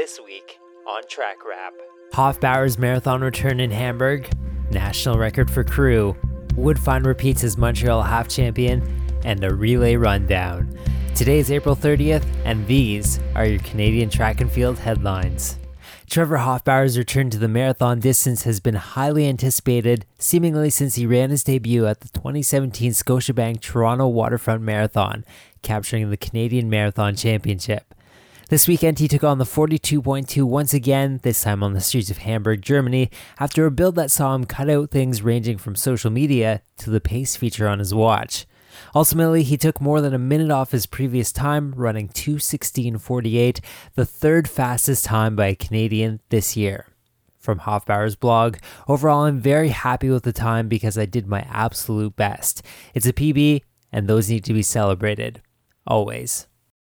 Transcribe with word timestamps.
This 0.00 0.20
week 0.24 0.60
on 0.86 1.02
Track 1.08 1.38
Wrap. 1.44 1.72
Hofbauer's 2.12 2.78
marathon 2.78 3.20
return 3.20 3.58
in 3.58 3.72
Hamburg, 3.72 4.30
national 4.70 5.18
record 5.18 5.50
for 5.50 5.64
crew, 5.64 6.16
Woodfine 6.54 7.04
repeats 7.04 7.42
as 7.42 7.58
Montreal 7.58 8.02
half 8.02 8.28
champion, 8.28 8.80
and 9.24 9.42
a 9.42 9.52
relay 9.52 9.96
rundown. 9.96 10.72
Today 11.16 11.40
is 11.40 11.50
April 11.50 11.74
30th, 11.74 12.24
and 12.44 12.64
these 12.68 13.18
are 13.34 13.44
your 13.44 13.58
Canadian 13.58 14.08
track 14.08 14.40
and 14.40 14.48
field 14.48 14.78
headlines. 14.78 15.58
Trevor 16.08 16.38
Hofbauer's 16.38 16.96
return 16.96 17.28
to 17.30 17.38
the 17.38 17.48
marathon 17.48 17.98
distance 17.98 18.44
has 18.44 18.60
been 18.60 18.76
highly 18.76 19.26
anticipated, 19.26 20.06
seemingly 20.16 20.70
since 20.70 20.94
he 20.94 21.06
ran 21.06 21.30
his 21.30 21.42
debut 21.42 21.86
at 21.86 22.02
the 22.02 22.08
2017 22.10 22.92
Scotiabank 22.92 23.60
Toronto 23.60 24.06
Waterfront 24.06 24.62
Marathon, 24.62 25.24
capturing 25.62 26.08
the 26.08 26.16
Canadian 26.16 26.70
Marathon 26.70 27.16
Championship. 27.16 27.96
This 28.48 28.66
weekend, 28.66 28.98
he 28.98 29.08
took 29.08 29.24
on 29.24 29.36
the 29.36 29.44
42.2 29.44 30.42
once 30.42 30.72
again, 30.72 31.20
this 31.22 31.42
time 31.42 31.62
on 31.62 31.74
the 31.74 31.82
streets 31.82 32.10
of 32.10 32.16
Hamburg, 32.18 32.62
Germany, 32.62 33.10
after 33.38 33.66
a 33.66 33.70
build 33.70 33.94
that 33.96 34.10
saw 34.10 34.34
him 34.34 34.46
cut 34.46 34.70
out 34.70 34.90
things 34.90 35.20
ranging 35.20 35.58
from 35.58 35.76
social 35.76 36.10
media 36.10 36.62
to 36.78 36.88
the 36.88 36.98
pace 36.98 37.36
feature 37.36 37.68
on 37.68 37.78
his 37.78 37.92
watch. 37.92 38.46
Ultimately, 38.94 39.42
he 39.42 39.58
took 39.58 39.82
more 39.82 40.00
than 40.00 40.14
a 40.14 40.18
minute 40.18 40.50
off 40.50 40.70
his 40.70 40.86
previous 40.86 41.30
time, 41.30 41.74
running 41.76 42.08
216.48, 42.08 43.60
the 43.96 44.06
third 44.06 44.48
fastest 44.48 45.04
time 45.04 45.36
by 45.36 45.48
a 45.48 45.54
Canadian 45.54 46.20
this 46.30 46.56
year. 46.56 46.86
From 47.38 47.58
Hofbauer's 47.58 48.16
blog, 48.16 48.56
overall, 48.88 49.24
I'm 49.24 49.40
very 49.40 49.68
happy 49.68 50.08
with 50.08 50.22
the 50.22 50.32
time 50.32 50.68
because 50.68 50.96
I 50.96 51.04
did 51.04 51.26
my 51.26 51.42
absolute 51.50 52.16
best. 52.16 52.62
It's 52.94 53.06
a 53.06 53.12
PB, 53.12 53.60
and 53.92 54.08
those 54.08 54.30
need 54.30 54.44
to 54.44 54.54
be 54.54 54.62
celebrated. 54.62 55.42
Always. 55.86 56.46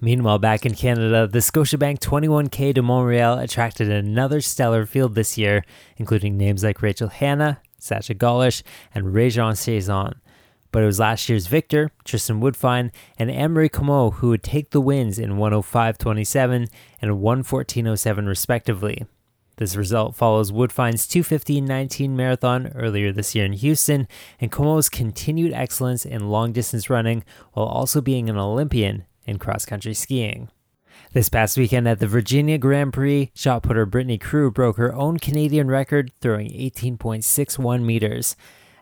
Meanwhile, 0.00 0.40
back 0.40 0.66
in 0.66 0.74
Canada, 0.74 1.26
the 1.26 1.38
Scotiabank 1.38 2.00
21K 2.00 2.74
de 2.74 2.82
Montreal 2.82 3.38
attracted 3.38 3.90
another 3.90 4.40
stellar 4.40 4.86
field 4.86 5.14
this 5.14 5.38
year, 5.38 5.64
including 5.96 6.36
names 6.36 6.64
like 6.64 6.82
Rachel 6.82 7.08
Hanna, 7.08 7.60
Sacha 7.78 8.14
Gollish, 8.14 8.62
and 8.94 9.06
Réjean 9.06 9.54
Chiasson. 9.54 10.14
But 10.72 10.82
it 10.82 10.86
was 10.86 10.98
last 10.98 11.28
year's 11.28 11.46
victor, 11.46 11.90
Tristan 12.04 12.40
Woodfine, 12.40 12.90
and 13.16 13.30
Anne-Marie 13.30 13.68
Comeau 13.68 14.14
who 14.14 14.30
would 14.30 14.42
take 14.42 14.70
the 14.70 14.80
wins 14.80 15.18
in 15.20 15.34
105.27 15.34 16.68
and 17.00 17.10
114.07 17.12 18.26
respectively. 18.26 19.06
This 19.56 19.76
result 19.76 20.16
follows 20.16 20.50
Woodfine's 20.50 21.06
215.19 21.06 22.10
marathon 22.10 22.72
earlier 22.74 23.12
this 23.12 23.36
year 23.36 23.44
in 23.44 23.52
Houston 23.52 24.08
and 24.40 24.50
Comeau's 24.50 24.88
continued 24.88 25.52
excellence 25.52 26.04
in 26.04 26.28
long 26.28 26.50
distance 26.52 26.90
running 26.90 27.24
while 27.52 27.66
also 27.66 28.00
being 28.00 28.28
an 28.28 28.36
Olympian 28.36 29.04
in 29.26 29.38
cross 29.38 29.64
country 29.64 29.94
skiing. 29.94 30.48
This 31.12 31.28
past 31.28 31.56
weekend 31.56 31.88
at 31.88 32.00
the 32.00 32.06
Virginia 32.06 32.58
Grand 32.58 32.92
Prix, 32.92 33.30
shot 33.34 33.62
putter 33.62 33.86
Brittany 33.86 34.18
Crew 34.18 34.50
broke 34.50 34.76
her 34.76 34.94
own 34.94 35.18
Canadian 35.18 35.68
record, 35.68 36.12
throwing 36.20 36.48
18.61 36.50 37.82
meters. 37.82 38.36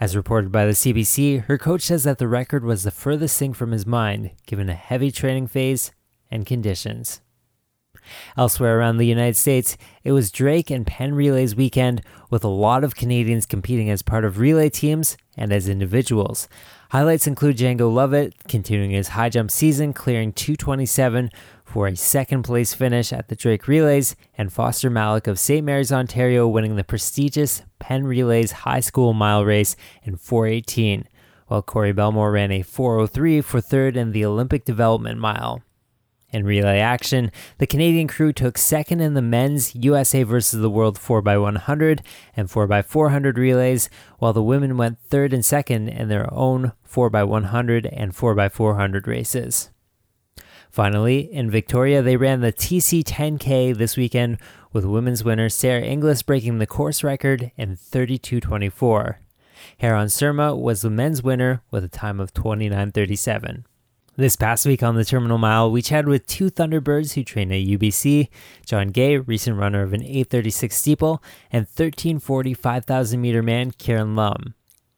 As 0.00 0.16
reported 0.16 0.52
by 0.52 0.64
the 0.64 0.72
CBC, 0.72 1.44
her 1.46 1.58
coach 1.58 1.82
says 1.82 2.04
that 2.04 2.18
the 2.18 2.28
record 2.28 2.64
was 2.64 2.84
the 2.84 2.90
furthest 2.90 3.38
thing 3.38 3.52
from 3.52 3.72
his 3.72 3.86
mind, 3.86 4.30
given 4.46 4.68
a 4.68 4.74
heavy 4.74 5.10
training 5.10 5.48
phase 5.48 5.92
and 6.30 6.46
conditions. 6.46 7.20
Elsewhere 8.36 8.78
around 8.78 8.96
the 8.96 9.06
United 9.06 9.36
States, 9.36 9.76
it 10.04 10.12
was 10.12 10.30
Drake 10.30 10.70
and 10.70 10.86
Penn 10.86 11.14
Relays 11.14 11.54
weekend, 11.54 12.02
with 12.30 12.44
a 12.44 12.48
lot 12.48 12.84
of 12.84 12.94
Canadians 12.94 13.46
competing 13.46 13.90
as 13.90 14.02
part 14.02 14.24
of 14.24 14.38
relay 14.38 14.68
teams 14.68 15.16
and 15.36 15.52
as 15.52 15.68
individuals. 15.68 16.48
Highlights 16.90 17.26
include 17.26 17.58
Django 17.58 17.92
Lovett 17.92 18.34
continuing 18.48 18.90
his 18.90 19.08
high 19.08 19.28
jump 19.28 19.50
season, 19.50 19.92
clearing 19.92 20.32
227 20.32 21.30
for 21.64 21.86
a 21.86 21.94
second 21.94 22.44
place 22.44 22.72
finish 22.72 23.12
at 23.12 23.28
the 23.28 23.36
Drake 23.36 23.68
Relays, 23.68 24.16
and 24.38 24.50
Foster 24.52 24.90
Malleck 24.90 25.26
of 25.26 25.38
St. 25.38 25.64
Mary's, 25.64 25.92
Ontario, 25.92 26.48
winning 26.48 26.76
the 26.76 26.84
prestigious 26.84 27.62
Penn 27.78 28.06
Relays 28.06 28.52
High 28.52 28.80
School 28.80 29.12
Mile 29.12 29.44
Race 29.44 29.76
in 30.02 30.16
418, 30.16 31.06
while 31.46 31.62
Corey 31.62 31.92
Bellemore 31.92 32.32
ran 32.32 32.50
a 32.50 32.62
403 32.62 33.42
for 33.42 33.60
third 33.60 33.96
in 33.96 34.12
the 34.12 34.24
Olympic 34.24 34.64
Development 34.64 35.18
Mile. 35.18 35.62
In 36.30 36.44
relay 36.44 36.78
action, 36.78 37.32
the 37.56 37.66
Canadian 37.66 38.06
crew 38.06 38.34
took 38.34 38.58
second 38.58 39.00
in 39.00 39.14
the 39.14 39.22
men's 39.22 39.74
USA 39.74 40.24
versus 40.24 40.60
the 40.60 40.68
World 40.68 40.98
4x100 40.98 42.00
and 42.36 42.48
4x400 42.48 43.36
relays, 43.38 43.88
while 44.18 44.34
the 44.34 44.42
women 44.42 44.76
went 44.76 44.98
third 44.98 45.32
and 45.32 45.44
second 45.44 45.88
in 45.88 46.08
their 46.08 46.32
own 46.32 46.72
4x100 46.86 47.88
and 47.90 48.14
4x400 48.14 49.06
races. 49.06 49.70
Finally, 50.70 51.20
in 51.32 51.50
Victoria, 51.50 52.02
they 52.02 52.18
ran 52.18 52.42
the 52.42 52.52
TC 52.52 53.02
10K 53.02 53.74
this 53.74 53.96
weekend 53.96 54.36
with 54.70 54.84
women's 54.84 55.24
winner 55.24 55.48
Sarah 55.48 55.80
Inglis 55.82 56.22
breaking 56.22 56.58
the 56.58 56.66
course 56.66 57.02
record 57.02 57.52
in 57.56 57.74
32.24. 57.74 59.16
Heron 59.78 60.08
Surma 60.08 60.56
was 60.56 60.82
the 60.82 60.90
men's 60.90 61.22
winner 61.22 61.62
with 61.70 61.84
a 61.84 61.88
time 61.88 62.20
of 62.20 62.34
29.37. 62.34 63.64
This 64.18 64.34
past 64.34 64.66
week 64.66 64.82
on 64.82 64.96
the 64.96 65.04
Terminal 65.04 65.38
Mile, 65.38 65.70
we 65.70 65.80
chatted 65.80 66.08
with 66.08 66.26
two 66.26 66.50
Thunderbirds 66.50 67.12
who 67.12 67.22
train 67.22 67.52
at 67.52 67.64
UBC 67.64 68.28
John 68.66 68.88
Gay, 68.88 69.18
recent 69.18 69.56
runner 69.56 69.82
of 69.82 69.92
an 69.92 70.02
836 70.02 70.74
steeple, 70.74 71.22
and 71.52 71.66
1340 71.66 72.52
5,000 72.52 73.20
meter 73.20 73.44
man 73.44 73.70
Kieran 73.70 74.16
Lum. 74.16 74.54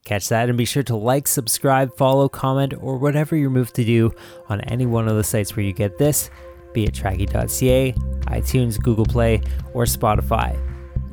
Catch 0.07 0.31
that 0.31 0.49
and 0.49 0.57
be 0.57 0.65
sure 0.65 0.83
to 0.85 0.97
like, 0.97 1.29
subscribe, 1.29 1.95
follow, 1.99 2.31
comment, 2.31 2.73
or 2.81 2.97
whatever 2.97 3.37
you're 3.37 3.51
moved 3.51 3.75
to 3.75 3.85
do 3.85 4.11
on 4.49 4.63
any 4.63 4.87
one 4.87 5.07
of 5.07 5.17
the 5.17 5.23
sites 5.23 5.55
where 5.55 5.67
you 5.67 5.75
get 5.75 5.99
this, 5.99 6.31
be 6.73 6.85
it 6.85 6.95
trackie.ca, 6.95 7.93
iTunes, 8.23 8.83
Google 8.83 9.05
Play, 9.05 9.43
or 9.75 9.85
Spotify. 9.85 10.59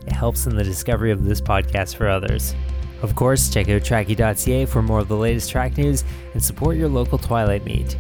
It 0.07 0.13
helps 0.13 0.47
in 0.47 0.55
the 0.55 0.63
discovery 0.63 1.11
of 1.11 1.25
this 1.25 1.41
podcast 1.41 1.97
for 1.97 2.07
others. 2.07 2.55
Of 3.01 3.15
course, 3.15 3.49
check 3.49 3.69
out 3.69 3.81
trackie.ca 3.81 4.65
for 4.65 4.81
more 4.81 4.99
of 4.99 5.07
the 5.07 5.17
latest 5.17 5.51
track 5.51 5.77
news 5.77 6.03
and 6.33 6.43
support 6.43 6.77
your 6.77 6.89
local 6.89 7.17
Twilight 7.17 7.63
meet. 7.63 7.95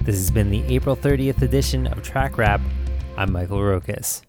This 0.00 0.16
has 0.16 0.30
been 0.30 0.50
the 0.50 0.64
April 0.64 0.96
30th 0.96 1.42
edition 1.42 1.86
of 1.86 2.02
Track 2.02 2.38
Wrap. 2.38 2.60
I'm 3.16 3.30
Michael 3.30 3.58
Rokas. 3.58 4.22